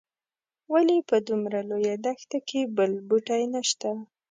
ولې 0.71 0.97
په 1.09 1.17
دومره 1.27 1.59
لویه 1.69 1.95
دښته 2.05 2.39
کې 2.47 2.61
بل 2.75 2.91
بوټی 3.07 3.43
نه 3.53 3.61
شته. 3.69 3.91